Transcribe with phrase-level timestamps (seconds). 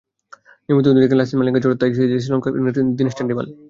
[0.65, 3.45] নিয়মিত অধিনায়ক লাসিথ মালিঙ্গার চোট, তাই সিরিজে শ্রীলঙ্কাকে নেতৃত্ব দেবেন দিনেশ চান্ডিমাল।